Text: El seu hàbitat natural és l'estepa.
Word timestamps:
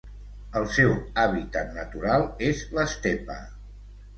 El 0.61 0.63
seu 0.77 0.93
hàbitat 1.25 1.69
natural 1.75 2.25
és 2.49 2.65
l'estepa. 2.79 3.37